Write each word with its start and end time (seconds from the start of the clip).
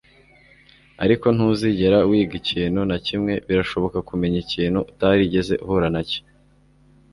ariko 1.03 1.25
ntuzigera 1.35 1.97
wiga 2.09 2.35
ikintu 2.41 2.79
na 2.89 2.97
kimwe 3.05 3.33
birashoboka 3.47 3.97
kumenya 4.09 4.37
ikintu 4.45 4.79
utarigeze 4.91 5.53
uhura 5.63 5.87
nacyo 5.95 6.21